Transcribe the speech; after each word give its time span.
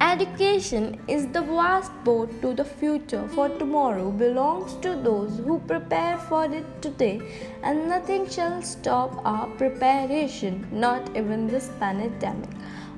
Education 0.00 1.00
is 1.06 1.28
the 1.28 1.40
vast 1.42 1.92
boat 2.02 2.30
to 2.42 2.52
the 2.52 2.64
future 2.64 3.28
for 3.28 3.48
tomorrow 3.48 4.10
belongs 4.10 4.74
to 4.82 4.96
those 4.96 5.38
who 5.38 5.60
prepare 5.60 6.18
for 6.18 6.44
it 6.46 6.64
today 6.82 7.20
and 7.62 7.88
nothing 7.88 8.28
shall 8.28 8.60
stop 8.62 9.24
our 9.24 9.46
preparation 9.58 10.66
not 10.72 11.16
even 11.16 11.46
this 11.46 11.70
pandemic. 11.78 12.50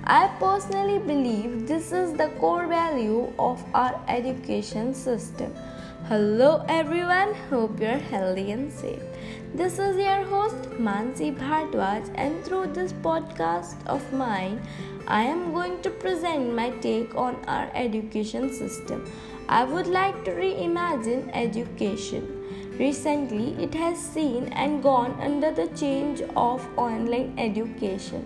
I 0.04 0.28
personally 0.38 0.98
believe 0.98 1.66
this 1.66 1.92
is 1.92 2.14
the 2.14 2.28
core 2.40 2.66
value 2.66 3.32
of 3.38 3.62
our 3.74 4.00
education 4.08 4.94
system. 4.94 5.52
Hello 6.08 6.64
everyone, 6.68 7.34
hope 7.50 7.80
you're 7.80 8.02
healthy 8.10 8.52
and 8.52 8.72
safe. 8.72 9.02
This 9.52 9.80
is 9.80 9.96
your 9.96 10.22
host 10.32 10.68
Mansi 10.86 11.36
Bhardwaj, 11.36 12.12
and 12.14 12.44
through 12.44 12.68
this 12.68 12.92
podcast 13.06 13.84
of 13.88 14.12
mine, 14.12 14.60
I 15.08 15.22
am 15.22 15.52
going 15.52 15.82
to 15.82 15.90
present 15.90 16.54
my 16.54 16.70
take 16.84 17.16
on 17.16 17.34
our 17.48 17.68
education 17.74 18.52
system. 18.52 19.10
I 19.48 19.64
would 19.64 19.88
like 19.88 20.24
to 20.26 20.30
reimagine 20.30 21.28
education. 21.34 22.28
Recently, 22.78 23.60
it 23.64 23.74
has 23.74 23.98
seen 23.98 24.44
and 24.52 24.84
gone 24.84 25.18
under 25.20 25.50
the 25.50 25.66
change 25.76 26.22
of 26.36 26.68
online 26.78 27.34
education. 27.36 28.24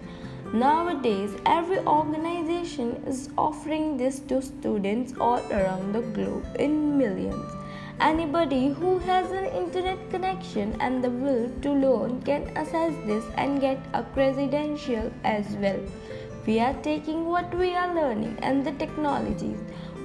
Nowadays, 0.52 1.30
every 1.46 1.78
organization 1.78 3.02
is 3.06 3.30
offering 3.38 3.96
this 3.96 4.20
to 4.28 4.42
students 4.42 5.15
all 5.18 5.40
around 5.51 5.95
the 5.95 6.02
globe 6.02 6.45
in 6.59 6.98
millions. 6.98 7.59
Anybody 8.00 8.68
who 8.68 8.98
has 9.00 9.30
an 9.30 9.45
internet 9.46 10.10
connection 10.10 10.74
and 10.80 11.04
the 11.04 11.10
will 11.10 11.50
to 11.62 11.70
learn 11.70 12.23
can 12.23 12.48
access 12.56 12.95
this 13.06 13.24
and 13.36 13.60
get 13.60 13.78
a 13.92 14.02
credential 14.02 15.12
as 15.23 15.46
well. 15.56 15.80
We 16.46 16.60
are 16.60 16.74
taking 16.82 17.26
what 17.26 17.54
we 17.54 17.74
are 17.74 17.95
learning 17.95 18.38
and 18.42 18.64
the 18.64 18.73
technologies 18.73 19.59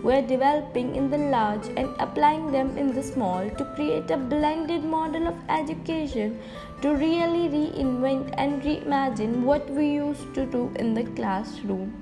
we 0.06 0.14
are 0.14 0.22
developing 0.22 0.96
in 0.96 1.10
the 1.10 1.18
large 1.18 1.68
and 1.78 1.90
applying 2.00 2.52
them 2.52 2.78
in 2.78 2.94
the 2.94 3.02
small 3.02 3.50
to 3.58 3.66
create 3.76 4.12
a 4.12 4.18
blended 4.18 4.84
model 4.84 5.28
of 5.28 5.40
education 5.50 6.38
to 6.82 6.94
really 6.96 7.48
reinvent 7.54 8.34
and 8.38 8.62
reimagine 8.62 9.42
what 9.44 9.68
we 9.70 9.88
used 9.94 10.34
to 10.36 10.46
do 10.46 10.72
in 10.76 10.94
the 10.94 11.06
classroom. 11.16 11.94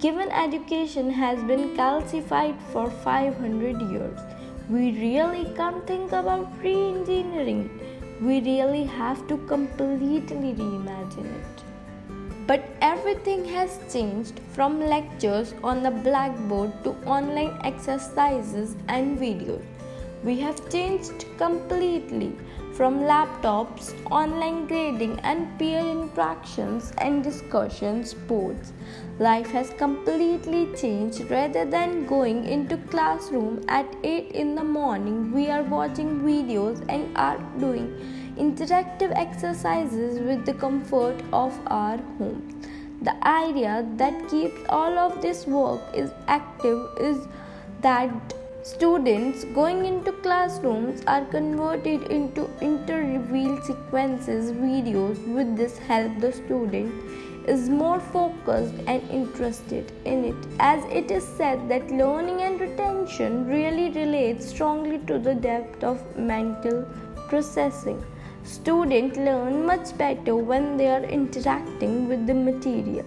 Given 0.00 0.32
education 0.32 1.10
has 1.10 1.40
been 1.44 1.76
calcified 1.76 2.60
for 2.72 2.90
500 2.90 3.82
years, 3.82 4.18
we 4.70 4.90
really 5.00 5.50
can't 5.56 5.86
think 5.86 6.12
about 6.12 6.46
re 6.62 6.72
engineering 6.88 7.60
it. 7.74 8.22
We 8.22 8.40
really 8.40 8.84
have 8.84 9.26
to 9.28 9.38
completely 9.52 10.52
reimagine 10.58 11.30
it. 11.36 11.62
But 12.46 12.66
everything 12.82 13.46
has 13.46 13.78
changed 13.90 14.40
from 14.52 14.78
lectures 14.80 15.54
on 15.64 15.82
the 15.82 15.90
blackboard 15.90 16.84
to 16.84 16.90
online 17.06 17.58
exercises 17.64 18.76
and 18.88 19.18
videos. 19.18 19.64
We 20.22 20.38
have 20.40 20.68
changed 20.70 21.24
completely 21.38 22.32
from 22.78 23.00
laptops, 23.00 23.86
online 24.08 24.64
grading, 24.68 25.18
and 25.30 25.46
peer 25.58 25.80
interactions 25.80 26.92
and 26.98 27.24
discussions 27.24 28.14
boards. 28.14 28.72
Life 29.18 29.48
has 29.50 29.70
completely 29.70 30.60
changed. 30.76 31.28
Rather 31.28 31.64
than 31.64 32.06
going 32.06 32.44
into 32.44 32.76
classroom 32.92 33.64
at 33.66 33.96
8 34.04 34.30
in 34.30 34.54
the 34.54 34.62
morning, 34.62 35.32
we 35.32 35.50
are 35.50 35.64
watching 35.64 36.20
videos 36.20 36.78
and 36.88 37.18
are 37.18 37.38
doing 37.58 37.88
interactive 38.38 39.12
exercises 39.26 40.20
with 40.20 40.46
the 40.46 40.54
comfort 40.54 41.20
of 41.32 41.58
our 41.66 41.96
home. 42.18 42.62
The 43.02 43.16
idea 43.26 43.84
that 43.96 44.28
keeps 44.28 44.60
all 44.68 44.96
of 44.96 45.20
this 45.20 45.48
work 45.48 45.80
is 45.92 46.12
active 46.28 46.86
is 47.00 47.26
that 47.80 48.34
Students 48.64 49.44
going 49.44 49.84
into 49.84 50.10
classrooms 50.10 51.02
are 51.06 51.24
converted 51.26 52.02
into 52.10 52.50
inter-reveal 52.60 53.62
sequences 53.62 54.50
videos. 54.50 55.16
With 55.32 55.56
this 55.56 55.78
help, 55.78 56.18
the 56.18 56.32
student 56.32 56.92
is 57.48 57.68
more 57.68 58.00
focused 58.00 58.74
and 58.88 59.08
interested 59.10 59.92
in 60.04 60.24
it. 60.24 60.34
As 60.58 60.84
it 60.92 61.12
is 61.12 61.24
said 61.24 61.68
that 61.68 61.88
learning 61.92 62.42
and 62.42 62.60
retention 62.60 63.46
really 63.46 63.90
relates 63.90 64.48
strongly 64.48 64.98
to 65.06 65.20
the 65.20 65.36
depth 65.36 65.84
of 65.84 66.02
mental 66.16 66.84
processing. 67.28 68.04
Students 68.42 69.16
learn 69.16 69.66
much 69.66 69.96
better 69.96 70.34
when 70.34 70.76
they 70.76 70.88
are 70.88 71.04
interacting 71.04 72.08
with 72.08 72.26
the 72.26 72.34
material. 72.34 73.06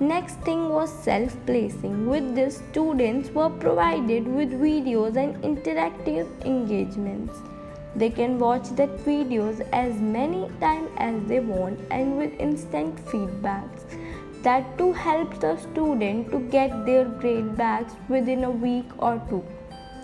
Next 0.00 0.36
thing 0.42 0.68
was 0.68 0.92
self 0.92 1.36
placing. 1.44 2.08
With 2.08 2.36
this, 2.36 2.58
students 2.70 3.30
were 3.30 3.50
provided 3.50 4.28
with 4.28 4.52
videos 4.52 5.16
and 5.16 5.34
interactive 5.42 6.28
engagements. 6.44 7.34
They 7.96 8.10
can 8.10 8.38
watch 8.38 8.68
that 8.76 8.96
videos 8.98 9.60
as 9.72 9.96
many 9.96 10.48
times 10.60 10.88
as 10.98 11.20
they 11.26 11.40
want 11.40 11.80
and 11.90 12.16
with 12.16 12.38
instant 12.38 12.94
feedbacks. 13.06 13.98
That 14.44 14.78
too 14.78 14.92
helps 14.92 15.38
the 15.38 15.56
student 15.56 16.30
to 16.30 16.38
get 16.56 16.86
their 16.86 17.04
grade 17.04 17.56
backs 17.56 17.94
within 18.08 18.44
a 18.44 18.50
week 18.52 18.86
or 18.98 19.20
two. 19.28 19.44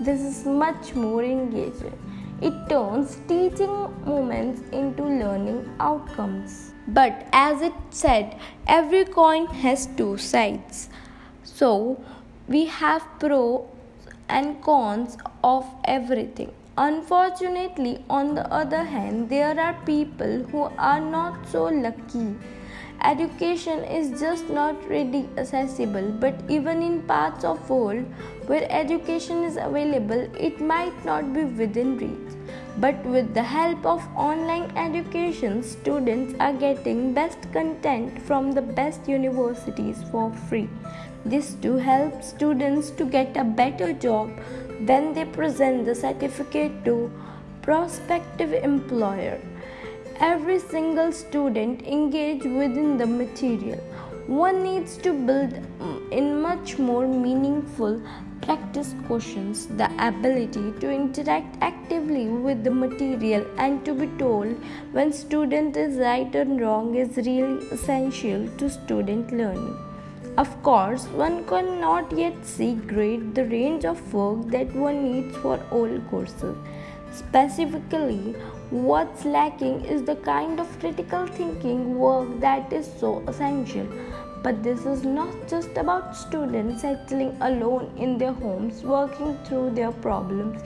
This 0.01 0.21
is 0.23 0.45
much 0.45 0.97
more 0.97 1.23
engaging. 1.23 1.97
It 2.43 2.69
turns 2.69 3.19
teaching 3.29 3.77
moments 4.05 4.61
into 4.73 5.05
learning 5.05 5.73
outcomes. 5.79 6.74
But 6.87 7.27
as 7.33 7.63
it 7.63 7.73
said, 7.91 8.39
every 8.67 9.05
coin 9.05 9.47
has 9.47 9.87
two 9.87 10.17
sides. 10.19 10.89
So 11.43 12.03
we 12.47 12.67
have 12.67 13.07
pros 13.19 13.67
and 14.29 14.61
cons 14.63 15.17
of 15.43 15.67
everything. 15.85 16.53
Unfortunately, 16.77 18.05
on 18.11 18.35
the 18.35 18.53
other 18.53 18.85
hand, 18.85 19.29
there 19.29 19.59
are 19.59 19.75
people 19.87 20.43
who 20.51 20.63
are 20.77 21.01
not 21.01 21.49
so 21.49 21.65
lucky. 21.65 22.35
Education 23.05 23.85
is 23.85 24.19
just 24.19 24.49
not 24.49 24.89
ready 24.89 25.29
accessible, 25.37 26.11
but 26.21 26.35
even 26.49 26.81
in 26.81 27.03
parts 27.03 27.45
of 27.45 27.69
world 27.69 28.07
where 28.47 28.67
education 28.71 29.45
is 29.45 29.59
available, 29.59 30.27
it 30.39 30.59
might 30.59 31.05
not 31.05 31.35
be 31.35 31.45
within 31.45 31.99
reach. 31.99 32.35
But 32.79 33.05
with 33.05 33.35
the 33.35 33.43
help 33.43 33.85
of 33.85 34.09
online 34.17 34.73
education, 34.75 35.63
students 35.63 36.35
are 36.41 36.55
getting 36.55 37.13
best 37.13 37.53
content 37.53 38.23
from 38.23 38.53
the 38.53 38.63
best 38.63 39.07
universities 39.07 40.03
for 40.11 40.33
free. 40.49 40.71
This 41.27 41.55
too 41.55 41.77
helps 41.77 42.29
students 42.29 42.89
to 42.93 43.05
get 43.05 43.37
a 43.37 43.45
better 43.45 43.93
job 43.93 44.31
when 44.87 45.13
they 45.13 45.27
present 45.27 45.85
the 45.85 45.95
certificate 45.95 46.87
to 46.87 47.13
prospective 47.61 48.55
employer. 48.55 49.41
Every 50.21 50.61
single 50.61 51.11
student 51.11 51.83
engage 51.83 52.45
within 52.45 52.97
the 52.97 53.07
material. 53.07 53.79
One 54.29 54.63
needs 54.63 54.97
to 54.99 55.13
build 55.13 55.51
mm, 55.51 56.13
in 56.13 56.41
much 56.41 56.79
more 56.79 57.07
meaningful 57.07 58.01
practice 58.41 58.95
questions, 59.07 59.67
the 59.67 59.91
ability 59.99 60.73
to 60.81 60.91
interact 60.91 61.57
actively 61.61 62.29
with 62.29 62.63
the 62.63 62.71
material 62.71 63.45
and 63.59 63.85
to 63.85 63.93
be 63.93 64.07
told 64.19 64.57
when 64.93 65.13
student 65.13 65.77
is 65.77 65.97
right 65.97 66.35
or 66.37 66.45
wrong 66.45 66.95
is 66.95 67.17
really 67.17 67.67
essential 67.69 68.49
to 68.59 68.71
student 68.71 69.33
learning. 69.33 69.77
Of 70.37 70.63
course, 70.63 71.07
one 71.07 71.45
cannot 71.47 72.17
yet 72.17 72.45
see 72.45 72.75
great 72.75 73.35
the 73.35 73.47
range 73.47 73.85
of 73.85 74.15
work 74.15 74.47
that 74.49 74.75
one 74.75 75.05
needs 75.05 75.37
for 75.39 75.59
all 75.71 75.99
courses. 76.11 76.57
Specifically, 77.17 78.35
what's 78.71 79.25
lacking 79.25 79.85
is 79.85 80.03
the 80.03 80.17
kind 80.17 80.59
of 80.59 80.79
critical 80.81 81.29
thinking 81.29 81.97
work 81.97 82.41
that 82.41 82.73
is 82.73 82.91
so 82.99 83.23
essential. 83.29 83.87
But 84.43 84.65
this 84.65 84.85
is 84.85 85.05
not 85.05 85.47
just 85.47 85.77
about 85.77 86.17
students 86.17 86.81
settling 86.83 87.37
alone 87.41 87.93
in 87.97 88.19
their 88.19 88.33
homes, 88.33 88.83
working 88.83 89.39
through 89.45 89.71
their 89.77 89.93
problems 89.93 90.61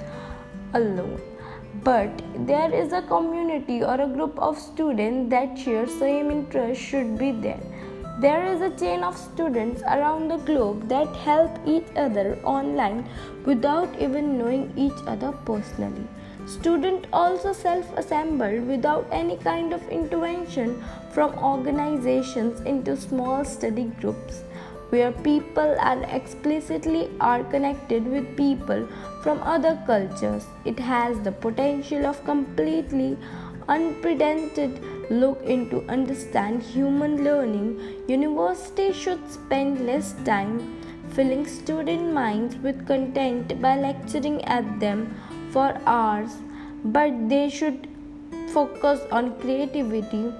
alone. 0.73 1.21
But 1.85 2.23
there 2.47 2.75
is 2.75 2.95
a 2.95 3.03
community 3.03 3.85
or 3.85 4.01
a 4.01 4.09
group 4.09 4.39
of 4.39 4.59
students 4.59 5.29
that 5.31 5.59
share 5.59 5.85
the 5.85 5.99
same 5.99 6.31
interest 6.31 6.81
should 6.81 7.19
be 7.19 7.31
there. 7.31 7.61
There 8.21 8.45
is 8.47 8.63
a 8.63 8.71
chain 8.71 9.05
of 9.05 9.17
students 9.17 9.83
around 9.83 10.29
the 10.29 10.39
globe 10.39 10.89
that 10.89 11.15
help 11.15 11.53
each 11.67 11.87
other 11.95 12.39
online 12.43 13.07
without 13.45 14.01
even 14.01 14.39
knowing 14.39 14.73
each 14.77 15.07
other 15.07 15.31
personally. 15.45 16.09
Students 16.49 17.07
also 17.13 17.53
self-assembled 17.53 18.67
without 18.67 19.07
any 19.13 19.37
kind 19.37 19.75
of 19.75 19.87
intervention 19.91 20.83
from 21.13 21.35
organizations 21.35 22.63
into 22.63 22.97
small 22.97 23.45
study 23.45 23.85
groups 24.01 24.45
where 24.89 25.13
people 25.13 25.77
are 25.79 26.03
explicitly 26.05 27.11
are 27.21 27.45
connected 27.45 28.07
with 28.07 28.35
people 28.35 28.89
from 29.23 29.43
other 29.43 29.79
cultures. 29.87 30.47
It 30.65 30.79
has 30.79 31.21
the 31.21 31.33
potential 31.33 32.07
of 32.07 32.25
completely 32.25 33.19
unprecedented 33.69 34.81
look 35.11 35.43
into 35.43 35.83
understand 35.91 36.63
human 36.63 37.25
learning. 37.25 37.79
University 38.09 38.95
should 38.95 39.31
spend 39.31 39.85
less 39.85 40.15
time 40.25 40.81
filling 41.11 41.47
student 41.47 42.15
minds 42.15 42.57
with 42.57 42.87
content 42.87 43.61
by 43.61 43.77
lecturing 43.79 44.43
at 44.45 44.81
them 44.81 45.15
for 45.53 45.79
hours, 45.87 46.37
but 46.85 47.29
they 47.29 47.49
should 47.49 47.89
focus 48.53 49.01
on 49.11 49.39
creativity 49.41 50.33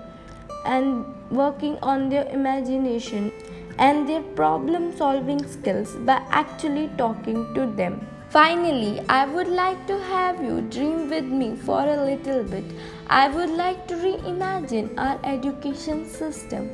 and 0.65 1.05
working 1.31 1.79
on 1.83 2.09
their 2.09 2.27
imagination 2.29 3.33
and 3.79 4.09
their 4.09 4.23
problem 4.41 4.97
solving 4.97 5.43
skills 5.47 5.95
by 5.97 6.23
actually 6.31 6.89
talking 6.97 7.55
to 7.55 7.67
them. 7.67 8.07
Finally, 8.31 9.01
I 9.09 9.25
would 9.25 9.49
like 9.49 9.87
to 9.87 9.99
have 9.99 10.43
you 10.45 10.61
dream 10.63 11.09
with 11.09 11.25
me 11.25 11.57
for 11.57 11.81
a 11.81 12.05
little 12.05 12.43
bit. 12.45 12.65
I 13.09 13.29
would 13.29 13.49
like 13.49 13.87
to 13.89 13.95
reimagine 13.95 14.93
our 14.99 15.19
education 15.25 16.07
system. 16.07 16.69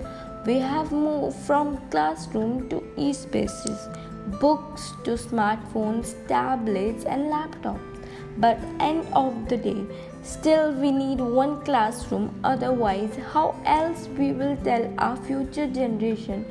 We 0.46 0.58
have 0.58 0.90
moved 0.90 1.36
from 1.46 1.76
classroom 1.90 2.69
to 2.70 2.82
e 2.96 3.12
spaces, 3.12 3.88
books 4.40 4.92
to 5.04 5.12
smartphones, 5.12 6.14
tablets, 6.26 7.04
and 7.04 7.32
laptops. 7.32 7.94
But 8.38 8.58
end 8.81 9.06
of 9.12 9.48
the 9.48 9.56
day, 9.56 9.86
still 10.22 10.72
we 10.72 10.90
need 10.90 11.20
one 11.20 11.62
classroom. 11.64 12.38
Otherwise, 12.42 13.16
how 13.32 13.54
else 13.64 14.08
we 14.19 14.32
will 14.32 14.56
tell 14.64 14.92
our 14.98 15.16
future 15.16 15.66
generation 15.66 16.44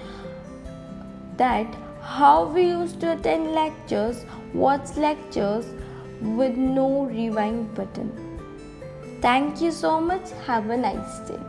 that 1.38 1.68
how 2.02 2.46
we 2.46 2.68
used 2.68 3.00
to 3.02 3.14
attend 3.14 3.54
lectures, 3.54 4.26
watch 4.54 4.96
lectures 4.96 5.66
with 6.22 6.56
no 6.56 7.04
rewind 7.06 7.74
button. 7.76 8.12
Thank 9.22 9.62
you 9.62 9.72
so 9.72 10.00
much. 10.00 10.32
Have 10.46 10.70
a 10.70 10.78
nice 10.78 11.20
day. 11.28 11.40